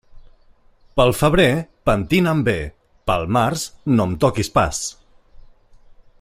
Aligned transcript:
Pel 0.99 1.11
febrer, 1.17 1.45
pentina'm 1.89 2.41
bé; 2.49 2.57
pel 3.11 3.29
març, 3.39 3.67
no 3.99 4.09
em 4.13 4.17
toquis 4.25 4.51
pas. 4.57 4.81